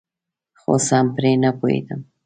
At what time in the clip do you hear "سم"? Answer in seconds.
0.87-1.05